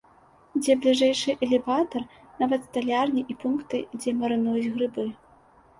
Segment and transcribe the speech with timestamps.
[0.61, 2.07] Дзе бліжэйшы элеватар,
[2.41, 5.11] нават сталярні і пункты, дзе марынуюць грыбы.